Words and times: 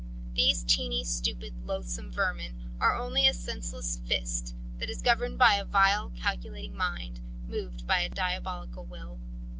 These 0.33 0.63
tiny, 0.63 1.03
stupid, 1.03 1.53
loathsome 1.63 2.11
vermin 2.11 2.71
are 2.79 2.95
only 2.95 3.27
a 3.27 3.35
senseless 3.35 3.97
fist 4.03 4.55
that 4.79 4.89
is 4.89 4.99
governed 5.03 5.37
by 5.37 5.53
a 5.53 5.63
vile, 5.63 6.09
calculating 6.19 6.75
mind, 6.75 7.19
moved 7.47 7.85
by 7.85 7.99
a 7.99 8.09
diabolical 8.09 8.83
will. 8.83 9.19